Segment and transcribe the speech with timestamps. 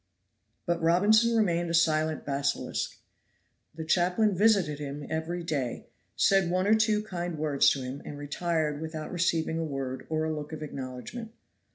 [0.65, 2.97] But Robinson remained a silent basilisk.
[3.75, 5.85] The chaplain visited him every day,
[6.15, 10.23] said one or two kind words to him and retired without receiving a word or
[10.23, 11.33] a look of acknowledgment.